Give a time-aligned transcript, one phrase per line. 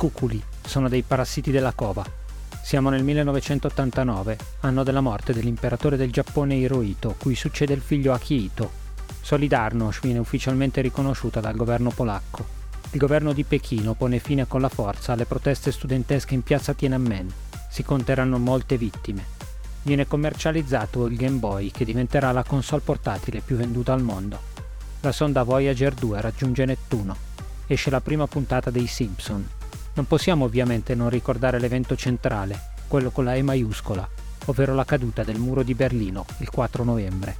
[0.00, 2.02] cuculi sono dei parassiti della cova.
[2.62, 8.70] Siamo nel 1989, anno della morte dell'imperatore del Giappone Hirohito, cui succede il figlio Akihito.
[9.20, 12.46] Solidarnosc viene ufficialmente riconosciuta dal governo polacco.
[12.92, 17.30] Il governo di Pechino pone fine con la forza alle proteste studentesche in piazza Tiananmen.
[17.68, 19.22] Si conteranno molte vittime.
[19.82, 24.40] Viene commercializzato il Game Boy che diventerà la console portatile più venduta al mondo.
[25.02, 27.14] La sonda Voyager 2 raggiunge Nettuno.
[27.66, 29.58] Esce la prima puntata dei Simpson.
[30.00, 34.08] Non possiamo ovviamente non ricordare l'evento centrale, quello con la E maiuscola,
[34.46, 37.36] ovvero la caduta del muro di Berlino il 4 novembre.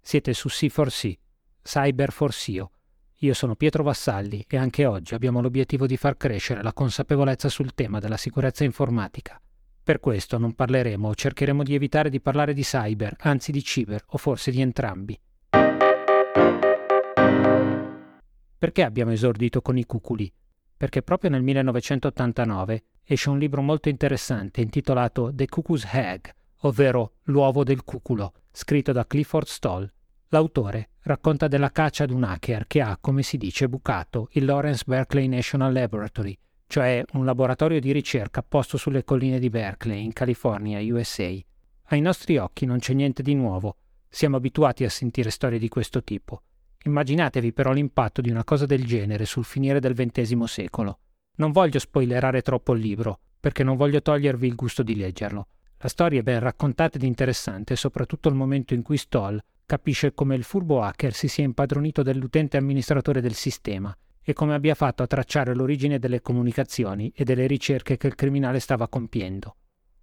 [0.00, 1.12] Siete su C4C,
[1.60, 2.70] Cyber for SEO.
[3.18, 7.74] Io sono Pietro Vassalli e anche oggi abbiamo l'obiettivo di far crescere la consapevolezza sul
[7.74, 9.40] tema della sicurezza informatica.
[9.82, 14.04] Per questo non parleremo o cercheremo di evitare di parlare di cyber, anzi di ciber
[14.10, 15.20] o forse di entrambi.
[18.56, 20.32] Perché abbiamo esordito con i cuculi?
[20.84, 26.26] Perché proprio nel 1989 esce un libro molto interessante intitolato The Cuckoo's Egg,
[26.60, 29.90] ovvero L'uovo del cuculo, scritto da Clifford Stoll
[30.28, 34.84] L'autore racconta della caccia ad un hacker che ha, come si dice, bucato il Lawrence
[34.86, 40.80] Berkeley National Laboratory, cioè un laboratorio di ricerca posto sulle colline di Berkeley, in California,
[40.94, 41.34] USA.
[41.84, 46.04] Ai nostri occhi non c'è niente di nuovo, siamo abituati a sentire storie di questo
[46.04, 46.42] tipo.
[46.86, 50.98] Immaginatevi però l'impatto di una cosa del genere sul finire del XX secolo.
[51.36, 55.48] Non voglio spoilerare troppo il libro, perché non voglio togliervi il gusto di leggerlo.
[55.78, 60.34] La storia è ben raccontata ed interessante, soprattutto il momento in cui Stoll capisce come
[60.34, 65.06] il furbo hacker si sia impadronito dell'utente amministratore del sistema e come abbia fatto a
[65.06, 69.56] tracciare l'origine delle comunicazioni e delle ricerche che il criminale stava compiendo.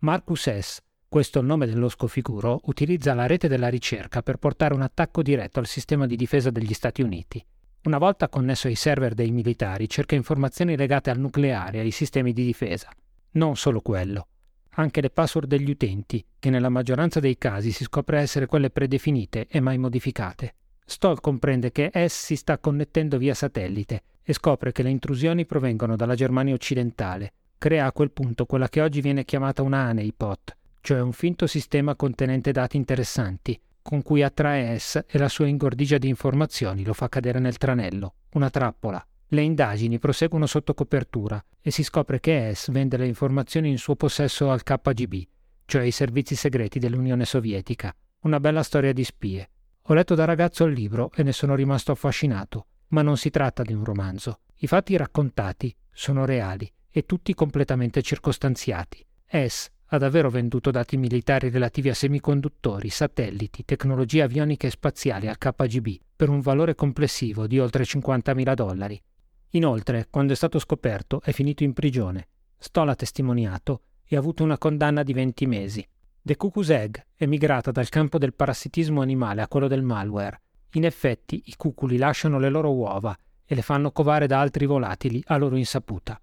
[0.00, 0.80] Marcus S.,
[1.14, 5.22] questo è il nome dello scofiguro, utilizza la rete della ricerca per portare un attacco
[5.22, 7.40] diretto al sistema di difesa degli Stati Uniti.
[7.84, 12.32] Una volta connesso ai server dei militari, cerca informazioni legate al nucleare e ai sistemi
[12.32, 12.90] di difesa.
[13.34, 14.26] Non solo quello
[14.70, 19.46] anche le password degli utenti, che nella maggioranza dei casi si scopre essere quelle predefinite
[19.48, 20.56] e mai modificate.
[20.84, 25.94] Stoll comprende che S si sta connettendo via satellite e scopre che le intrusioni provengono
[25.94, 27.34] dalla Germania occidentale.
[27.56, 31.96] Crea a quel punto quella che oggi viene chiamata una honeypot, cioè un finto sistema
[31.96, 37.08] contenente dati interessanti, con cui attrae S e la sua ingordigia di informazioni lo fa
[37.08, 39.02] cadere nel tranello, una trappola.
[39.28, 43.96] Le indagini proseguono sotto copertura e si scopre che S vende le informazioni in suo
[43.96, 45.22] possesso al KGB,
[45.64, 47.96] cioè i servizi segreti dell'Unione Sovietica.
[48.20, 49.48] Una bella storia di spie.
[49.84, 53.62] Ho letto da ragazzo il libro e ne sono rimasto affascinato, ma non si tratta
[53.62, 54.40] di un romanzo.
[54.56, 59.02] I fatti raccontati sono reali e tutti completamente circostanziati.
[59.26, 65.38] S ha davvero venduto dati militari relativi a semiconduttori, satelliti, tecnologie avioniche e spaziali al
[65.38, 69.02] KGB per un valore complessivo di oltre 50.000 dollari.
[69.50, 72.28] Inoltre, quando è stato scoperto, è finito in prigione.
[72.58, 75.86] Stoll ha testimoniato e ha avuto una condanna di 20 mesi.
[76.20, 80.40] The Cuckoo's Egg è migrata dal campo del parassitismo animale a quello del malware.
[80.72, 85.22] In effetti, i cuculi lasciano le loro uova e le fanno covare da altri volatili
[85.26, 86.18] a loro insaputa.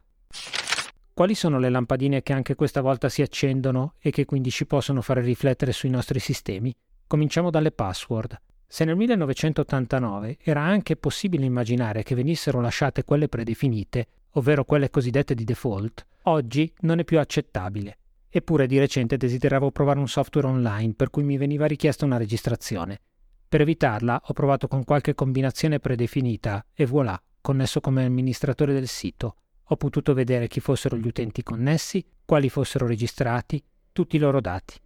[1.21, 5.03] Quali sono le lampadine che anche questa volta si accendono e che quindi ci possono
[5.03, 6.75] fare riflettere sui nostri sistemi?
[7.05, 8.41] Cominciamo dalle password.
[8.65, 15.35] Se nel 1989 era anche possibile immaginare che venissero lasciate quelle predefinite, ovvero quelle cosiddette
[15.35, 17.99] di default, oggi non è più accettabile.
[18.27, 22.99] Eppure di recente desideravo provare un software online per cui mi veniva richiesta una registrazione.
[23.47, 29.35] Per evitarla ho provato con qualche combinazione predefinita e voilà, connesso come amministratore del sito.
[29.71, 34.77] Ho potuto vedere chi fossero gli utenti connessi, quali fossero registrati, tutti i loro dati.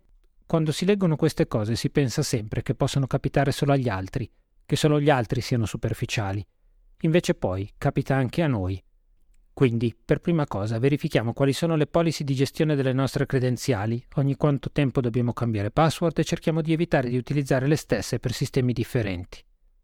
[0.46, 4.30] Quando si leggono queste cose si pensa sempre che possano capitare solo agli altri,
[4.64, 6.46] che solo gli altri siano superficiali.
[7.02, 8.80] Invece poi capita anche a noi.
[9.54, 14.36] Quindi, per prima cosa, verifichiamo quali sono le policy di gestione delle nostre credenziali, ogni
[14.36, 18.72] quanto tempo dobbiamo cambiare password e cerchiamo di evitare di utilizzare le stesse per sistemi
[18.72, 19.44] differenti.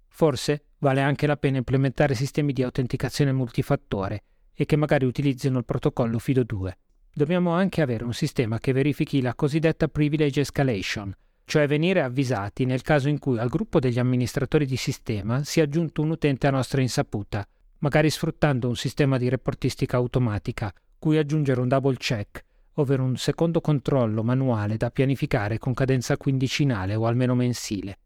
[0.10, 5.66] Forse vale anche la pena implementare sistemi di autenticazione multifattore e che magari utilizzino il
[5.66, 6.72] protocollo FIDO2
[7.14, 11.14] dobbiamo anche avere un sistema che verifichi la cosiddetta privilege escalation,
[11.46, 16.02] cioè venire avvisati nel caso in cui al gruppo degli amministratori di sistema sia aggiunto
[16.02, 17.46] un utente a nostra insaputa,
[17.80, 22.44] magari sfruttando un sistema di reportistica automatica, cui aggiungere un double check,
[22.76, 27.97] ovvero un secondo controllo manuale da pianificare con cadenza quindicinale o almeno mensile.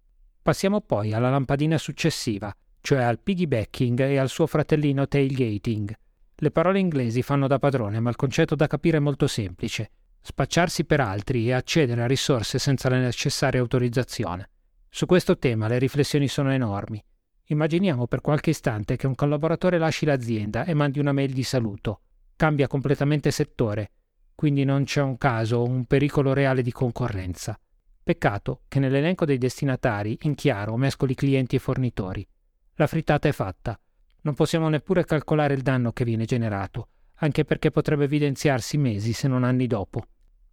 [0.41, 5.93] Passiamo poi alla lampadina successiva, cioè al piggybacking e al suo fratellino tailgating,
[6.37, 9.91] le parole inglesi fanno da padrone, ma il concetto da capire è molto semplice.
[10.21, 14.49] Spacciarsi per altri e accedere a risorse senza la necessaria autorizzazione.
[14.89, 17.03] Su questo tema le riflessioni sono enormi.
[17.47, 22.01] Immaginiamo per qualche istante che un collaboratore lasci l'azienda e mandi una mail di saluto.
[22.35, 23.91] cambia completamente settore,
[24.35, 27.57] quindi non c'è un caso o un pericolo reale di concorrenza.
[28.03, 32.27] Peccato che nell'elenco dei destinatari in chiaro mescoli clienti e fornitori.
[32.75, 33.79] La frittata è fatta.
[34.25, 36.87] Non possiamo neppure calcolare il danno che viene generato,
[37.17, 40.03] anche perché potrebbe evidenziarsi mesi se non anni dopo.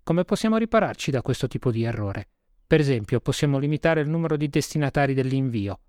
[0.02, 2.28] Come possiamo ripararci da questo tipo di errore?
[2.66, 5.80] Per esempio, possiamo limitare il numero di destinatari dell'invio.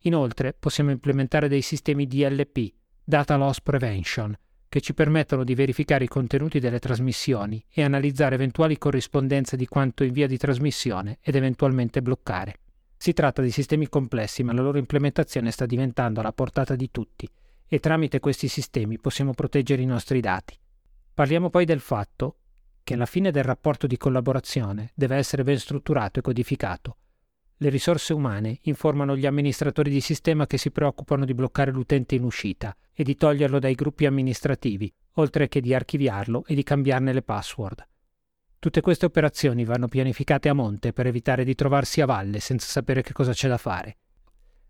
[0.00, 4.36] Inoltre, possiamo implementare dei sistemi DLP, Data Loss Prevention,
[4.68, 10.04] che ci permettono di verificare i contenuti delle trasmissioni e analizzare eventuali corrispondenze di quanto
[10.04, 12.59] in via di trasmissione ed eventualmente bloccare.
[13.00, 17.26] Si tratta di sistemi complessi, ma la loro implementazione sta diventando alla portata di tutti
[17.66, 20.54] e tramite questi sistemi possiamo proteggere i nostri dati.
[21.14, 22.36] Parliamo poi del fatto
[22.84, 26.96] che alla fine del rapporto di collaborazione deve essere ben strutturato e codificato
[27.62, 32.24] le risorse umane informano gli amministratori di sistema che si preoccupano di bloccare l'utente in
[32.24, 37.22] uscita e di toglierlo dai gruppi amministrativi, oltre che di archiviarlo e di cambiarne le
[37.22, 37.86] password.
[38.60, 43.00] Tutte queste operazioni vanno pianificate a monte per evitare di trovarsi a valle senza sapere
[43.00, 43.96] che cosa c'è da fare.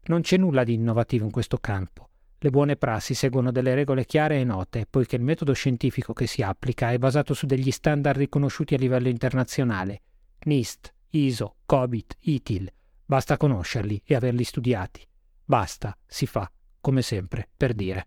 [0.04, 2.08] Non c'è nulla di innovativo in questo campo.
[2.38, 6.40] Le buone prassi seguono delle regole chiare e note, poiché il metodo scientifico che si
[6.40, 10.02] applica è basato su degli standard riconosciuti a livello internazionale,
[10.44, 12.72] NIST, ISO, COBIT, ITIL,
[13.10, 15.04] Basta conoscerli e averli studiati.
[15.44, 16.48] Basta, si fa,
[16.80, 18.06] come sempre, per dire.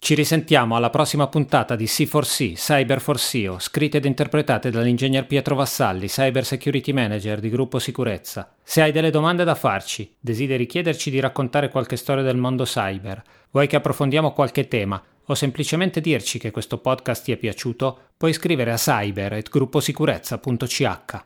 [0.00, 5.56] Ci risentiamo alla prossima puntata di C4C, Cyber for SEO, scritte ed interpretate dall'ingegner Pietro
[5.56, 8.54] Vassalli, Cyber Security Manager di Gruppo Sicurezza.
[8.62, 13.20] Se hai delle domande da farci, desideri chiederci di raccontare qualche storia del mondo cyber,
[13.50, 18.32] vuoi che approfondiamo qualche tema o semplicemente dirci che questo podcast ti è piaciuto, puoi
[18.32, 21.24] scrivere a cyber.grupposicurezza.ch.